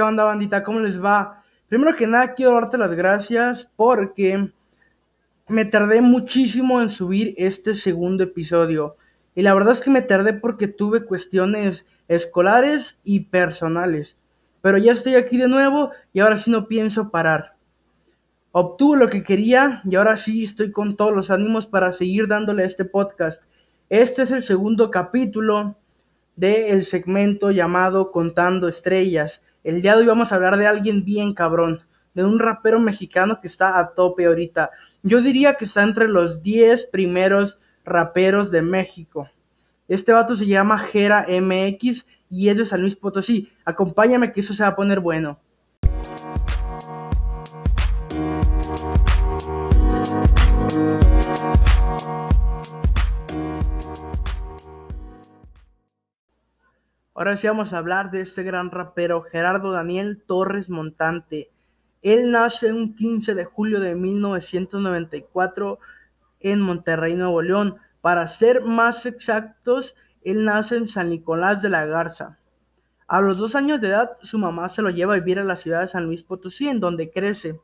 [0.00, 0.64] ¿Qué onda, bandita?
[0.64, 1.44] ¿Cómo les va?
[1.68, 4.50] Primero que nada, quiero darte las gracias porque
[5.46, 8.96] me tardé muchísimo en subir este segundo episodio.
[9.34, 14.16] Y la verdad es que me tardé porque tuve cuestiones escolares y personales.
[14.62, 17.56] Pero ya estoy aquí de nuevo y ahora sí no pienso parar.
[18.52, 22.62] Obtuve lo que quería y ahora sí estoy con todos los ánimos para seguir dándole
[22.62, 23.42] a este podcast.
[23.90, 25.76] Este es el segundo capítulo
[26.36, 29.42] del segmento llamado Contando Estrellas.
[29.62, 31.80] El día de hoy vamos a hablar de alguien bien cabrón,
[32.14, 34.70] de un rapero mexicano que está a tope ahorita.
[35.02, 39.28] Yo diría que está entre los 10 primeros raperos de México.
[39.86, 43.52] Este vato se llama Jera MX y es de San Luis Potosí.
[43.66, 45.38] Acompáñame que eso se va a poner bueno.
[57.20, 61.50] Ahora sí vamos a hablar de este gran rapero Gerardo Daniel Torres Montante.
[62.00, 65.78] Él nace un 15 de julio de 1994
[66.40, 67.76] en Monterrey, Nuevo León.
[68.00, 72.38] Para ser más exactos, él nace en San Nicolás de la Garza.
[73.06, 75.56] A los dos años de edad, su mamá se lo lleva a vivir a la
[75.56, 77.60] ciudad de San Luis Potosí, en donde crece.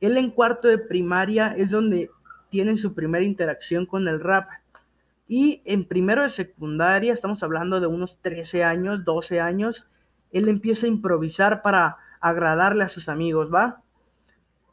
[0.00, 2.10] Él en cuarto de primaria es donde
[2.50, 4.48] tiene su primera interacción con el rap.
[5.28, 9.88] Y en primero de secundaria, estamos hablando de unos 13 años, 12 años,
[10.30, 13.82] él empieza a improvisar para agradarle a sus amigos, ¿va?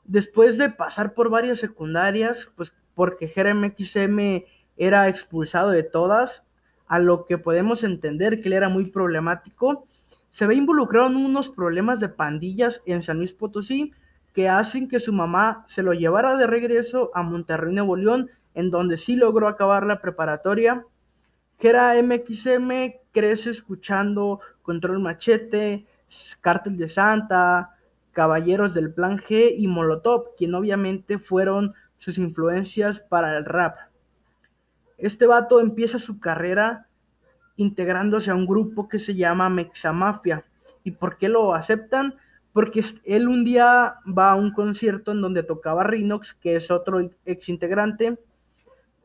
[0.05, 4.45] Después de pasar por varias secundarias, pues porque Jeremy XM
[4.77, 6.43] era expulsado de todas,
[6.87, 9.83] a lo que podemos entender que él era muy problemático,
[10.29, 13.93] se ve involucrado en unos problemas de pandillas en San Luis Potosí
[14.33, 18.71] que hacen que su mamá se lo llevara de regreso a Monterrey, Nuevo León, en
[18.71, 20.85] donde sí logró acabar la preparatoria.
[21.59, 25.85] Gera MXM crece escuchando Control Machete,
[26.41, 27.75] Cártel de Santa,
[28.11, 33.77] Caballeros del Plan G y Molotov, quien obviamente fueron sus influencias para el rap.
[34.97, 36.87] Este vato empieza su carrera
[37.55, 40.45] integrándose a un grupo que se llama Mexamafia.
[40.83, 42.15] ¿Y por qué lo aceptan?
[42.51, 47.09] Porque él un día va a un concierto en donde tocaba Rinox, que es otro
[47.25, 48.19] ex integrante,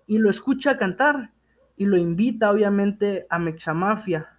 [0.08, 1.30] y lo escucha cantar
[1.76, 4.36] y lo invita obviamente a Mexamafia.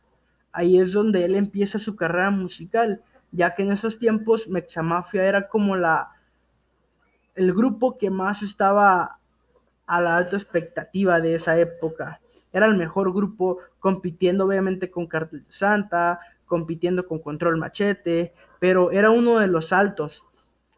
[0.51, 5.47] Ahí es donde él empieza su carrera musical, ya que en esos tiempos Mexamafia era
[5.47, 6.09] como la
[7.35, 9.19] el grupo que más estaba
[9.85, 12.19] a la alta expectativa de esa época.
[12.51, 19.11] Era el mejor grupo compitiendo obviamente con Cartel Santa, compitiendo con Control Machete, pero era
[19.11, 20.25] uno de los altos.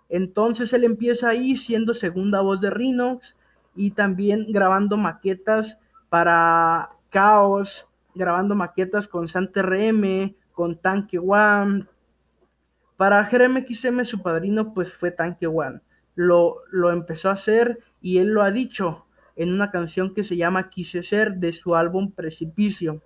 [0.10, 3.36] Entonces él empieza ahí siendo segunda voz de Rinox
[3.76, 11.88] y también grabando maquetas para Chaos, grabando maquetas con Santa RM, con Tanque One.
[12.98, 15.82] Para Jeremy XM, su padrino, pues fue Tanque One.
[16.16, 19.06] Lo, lo empezó a hacer y él lo ha dicho
[19.36, 23.02] en una canción que se llama Quise Ser de su álbum Precipicio.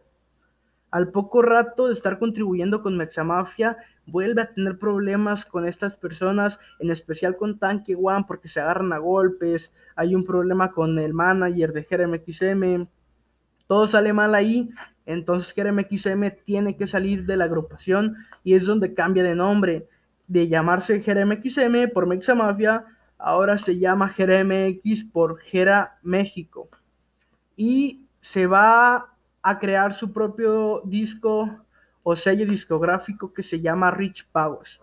[0.95, 3.75] Al poco rato de estar contribuyendo con Mexamafia,
[4.05, 8.93] vuelve a tener problemas con estas personas, en especial con Tanque One, porque se agarran
[8.93, 12.87] a golpes, hay un problema con el manager de Jeremy XM,
[13.67, 14.69] todo sale mal ahí,
[15.05, 19.89] entonces Jeremy XM tiene que salir de la agrupación y es donde cambia de nombre,
[20.29, 22.85] de llamarse Jeremy XM por Mexa Mafia,
[23.17, 26.69] ahora se llama Jeremy X por Gera México.
[27.57, 29.14] Y se va
[29.47, 31.63] a crear su propio disco
[32.01, 34.81] o sello discográfico que se llama Rich Powers.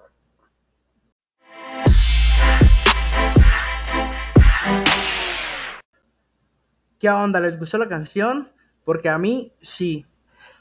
[7.01, 7.41] ¿Qué onda?
[7.41, 8.47] ¿Les gustó la canción?
[8.85, 10.07] Porque a mí sí.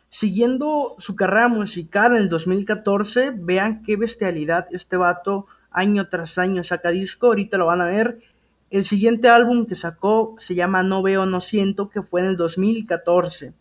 [0.10, 6.64] Siguiendo su carrera musical en el 2014, vean qué bestialidad este vato año tras año
[6.64, 8.20] saca disco, ahorita lo van a ver.
[8.72, 12.36] El siguiente álbum que sacó se llama No Veo, No Siento, que fue en el
[12.36, 13.61] 2014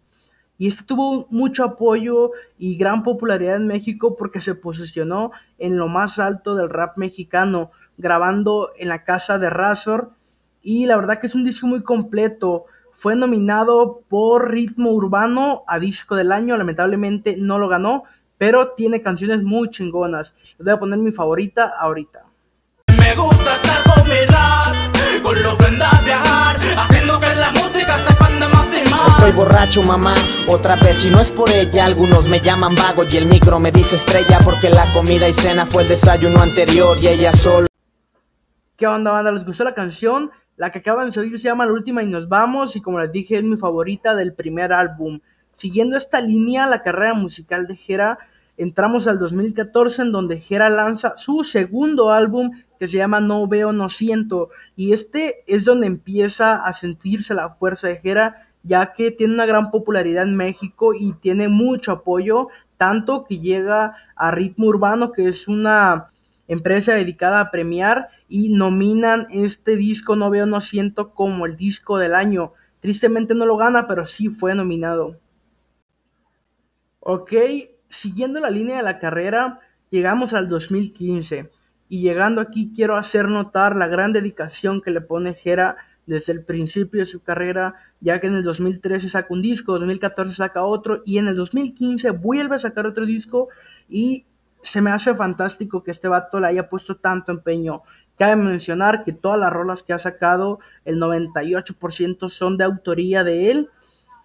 [0.61, 5.89] y este tuvo mucho apoyo y gran popularidad en México porque se posicionó en lo
[5.89, 10.11] más alto del rap mexicano, grabando en la casa de Razor
[10.61, 12.67] y la verdad que es un disco muy completo.
[12.93, 18.05] Fue nominado por Ritmo Urbano a Disco del Año, lamentablemente no lo ganó,
[18.37, 20.35] pero tiene canciones muy chingonas.
[20.59, 22.27] Les voy a poner mi favorita ahorita.
[22.99, 25.57] Me gusta estar con mi con lo
[26.05, 28.20] viajar, haciendo que la música se
[29.41, 30.15] borracho, mamá,
[30.49, 30.99] otra vez.
[30.99, 34.39] Si no es por ella, algunos me llaman vago y el micro me dice estrella
[34.45, 37.67] porque la comida y cena fue el desayuno anterior y ella solo.
[38.77, 39.33] ¿Qué onda, banda?
[39.33, 40.31] ¿Les gustó la canción?
[40.57, 43.11] La que acaban de oír se llama La Última y Nos Vamos y como les
[43.13, 45.21] dije es mi favorita del primer álbum.
[45.55, 48.19] Siguiendo esta línea, la carrera musical de Jera
[48.59, 53.73] entramos al 2014 en donde Jera lanza su segundo álbum que se llama No Veo,
[53.73, 54.51] No Siento.
[54.77, 59.47] Y este es donde empieza a sentirse la fuerza de Jera, ya que tiene una
[59.47, 65.29] gran popularidad en México y tiene mucho apoyo, tanto que llega a Ritmo Urbano, que
[65.29, 66.09] es una
[66.49, 71.99] empresa dedicada a premiar y nominan este disco No Veo, No Siento como el disco
[71.99, 72.53] del año.
[72.81, 75.19] Tristemente no lo gana, pero sí fue nominado.
[77.01, 77.33] Ok,
[77.89, 79.61] siguiendo la línea de la carrera,
[79.91, 81.51] llegamos al 2015.
[81.89, 85.77] Y llegando aquí quiero hacer notar la gran dedicación que le pone Jera
[86.11, 90.35] desde el principio de su carrera, ya que en el 2013 saca un disco, 2014
[90.35, 93.49] saca otro y en el 2015 vuelve a sacar otro disco
[93.89, 94.27] y
[94.61, 97.83] se me hace fantástico que este vato le haya puesto tanto empeño.
[98.19, 103.53] Cabe mencionar que todas las rolas que ha sacado, el 98% son de autoría de
[103.53, 103.69] él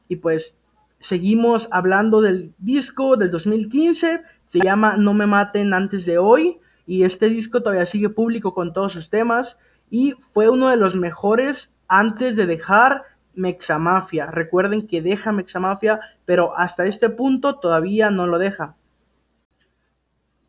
[0.07, 0.59] y pues
[0.99, 7.03] seguimos hablando del disco del 2015, se llama No me maten antes de hoy y
[7.03, 9.59] este disco todavía sigue público con todos sus temas
[9.89, 13.03] y fue uno de los mejores antes de dejar
[13.33, 14.27] Mexamafia.
[14.27, 18.75] Recuerden que deja Mexamafia, pero hasta este punto todavía no lo deja.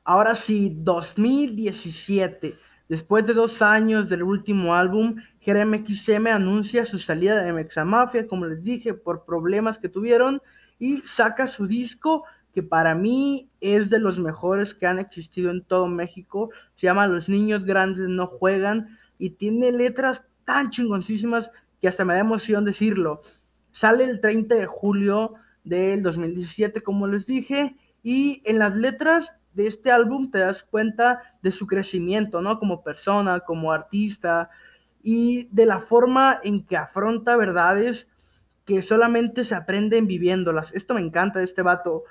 [0.04, 2.54] Ahora sí, 2017.
[2.88, 8.46] Después de dos años del último álbum, Jeremy XM anuncia su salida de Mexamafia, como
[8.46, 10.40] les dije, por problemas que tuvieron,
[10.78, 15.62] y saca su disco que para mí es de los mejores que han existido en
[15.62, 16.50] todo México.
[16.76, 22.14] Se llama Los niños grandes no juegan y tiene letras tan chingoncísimas que hasta me
[22.14, 23.20] da emoción decirlo.
[23.72, 25.34] Sale el 30 de julio
[25.64, 31.20] del 2017, como les dije, y en las letras de este álbum te das cuenta
[31.42, 32.58] de su crecimiento, ¿no?
[32.58, 34.48] Como persona, como artista,
[35.02, 38.08] y de la forma en que afronta verdades
[38.64, 40.74] que solamente se aprenden viviéndolas.
[40.74, 42.04] Esto me encanta de este vato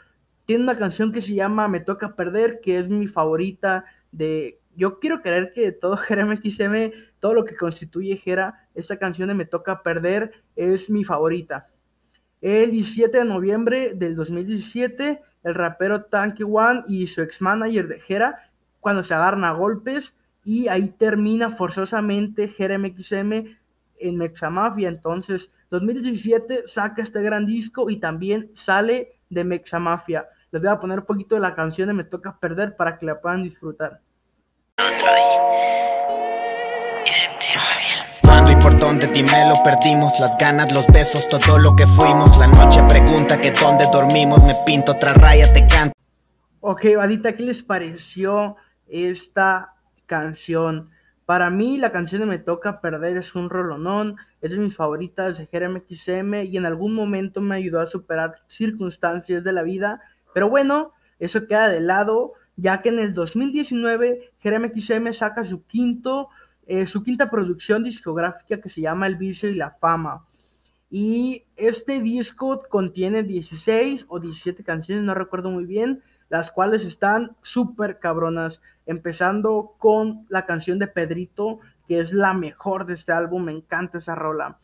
[0.46, 4.60] tiene una canción que se llama Me Toca Perder, que es mi favorita de...
[4.76, 6.92] Yo quiero creer que todo Jeremy XM,
[7.26, 11.66] todo lo que constituye Jera, esta canción de Me Toca Perder es mi favorita.
[12.40, 18.00] El 17 de noviembre del 2017, el rapero Tanky One y su ex manager de
[18.00, 23.58] Jera, cuando se agarran a golpes, y ahí termina forzosamente Jeremy XM
[23.98, 24.90] en Mexamafia.
[24.90, 30.28] Entonces, 2017 saca este gran disco y también sale de Mexamafia.
[30.52, 33.08] Les voy a poner un poquito de la canción de Me Toca Perder para que
[33.08, 34.00] la puedan disfrutar.
[38.76, 42.38] Por dónde dime lo perdimos Las ganas, los besos, todo lo que fuimos.
[42.38, 45.94] La noche pregunta que dónde dormimos Me pinto otra raya, te canto.
[46.60, 48.58] Ok, Vadita, ¿qué les pareció
[48.88, 49.76] esta
[50.06, 50.90] canción?
[51.26, 55.38] Para mí la canción de Me Toca Perder es un rolonón, es de mis favoritas
[55.38, 60.02] de Jeremy XM y en algún momento me ayudó a superar circunstancias de la vida.
[60.34, 65.66] Pero bueno, eso queda de lado, ya que en el 2019 Jeremy XM saca su
[65.66, 66.28] quinto,
[66.68, 70.26] eh, su quinta producción discográfica que se llama El vicio y la fama.
[70.90, 77.36] Y este disco contiene 16 o 17 canciones, no recuerdo muy bien, las cuales están
[77.42, 83.46] súper cabronas, empezando con la canción de Pedrito, que es la mejor de este álbum,
[83.46, 84.58] me encanta esa rola.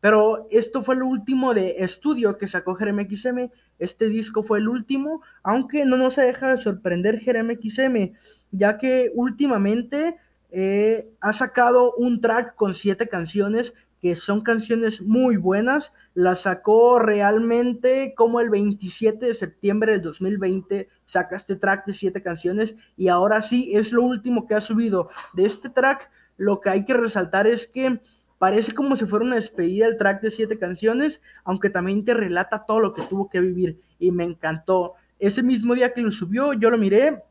[0.00, 4.68] Pero esto fue lo último de estudio que sacó Jeremy XM este disco fue el
[4.68, 8.12] último, aunque no nos deja de sorprender Jeremy XM,
[8.50, 10.16] ya que últimamente
[10.50, 15.92] eh, ha sacado un track con siete canciones que son canciones muy buenas.
[16.14, 20.88] La sacó realmente como el 27 de septiembre del 2020.
[21.06, 25.08] Saca este track de siete canciones y ahora sí es lo último que ha subido.
[25.34, 28.00] De este track, lo que hay que resaltar es que
[28.38, 32.64] Parece como si fuera una despedida el track de siete canciones, aunque también te relata
[32.64, 34.94] todo lo que tuvo que vivir y me encantó.
[35.18, 37.24] Ese mismo día que lo subió, yo lo miré,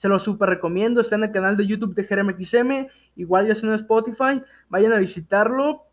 [0.00, 3.52] se lo super recomiendo, está en el canal de YouTube de Jeremy XM, igual ya
[3.52, 5.84] está en Spotify, vayan a visitarlo.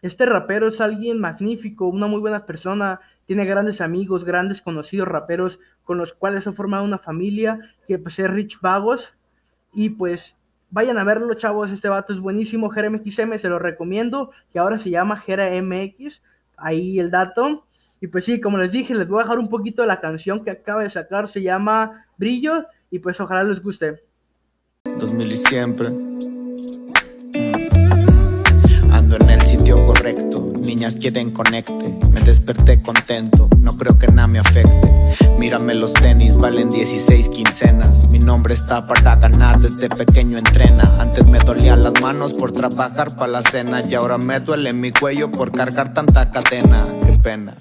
[0.00, 5.58] Este rapero es alguien magnífico, una muy buena persona, tiene grandes amigos, grandes conocidos raperos
[5.82, 7.58] con los cuales ha formado una familia
[7.88, 9.16] que pues es Rich Vagos
[9.72, 10.38] y pues
[10.74, 11.70] Vayan a verlo, chavos.
[11.70, 12.70] Este vato es buenísimo.
[12.70, 14.30] Jeremy XM se lo recomiendo.
[14.50, 16.22] Que ahora se llama Jera MX.
[16.56, 17.66] Ahí el dato.
[18.00, 20.42] Y pues sí, como les dije, les voy a dejar un poquito de la canción
[20.42, 21.28] que acaba de sacar.
[21.28, 22.64] Se llama Brillo.
[22.92, 24.04] Y pues ojalá les guste.
[24.98, 25.88] 2000 y siempre.
[28.90, 30.52] Ando en el sitio correcto.
[30.60, 31.98] Niñas quieren conecte.
[32.10, 33.48] Me desperté contento.
[33.58, 34.92] No creo que nada me afecte.
[35.38, 38.06] Mírame los tenis, valen 16 quincenas.
[38.08, 40.84] Mi nombre está para ganar, desde pequeño entrena.
[41.00, 43.80] Antes me dolían las manos por trabajar para la cena.
[43.88, 46.82] Y ahora me duele mi cuello por cargar tanta cadena.
[47.06, 47.56] Qué pena.